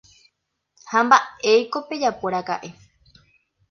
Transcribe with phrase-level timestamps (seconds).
[0.91, 2.69] Ha mba'éiko pejapóraka'e.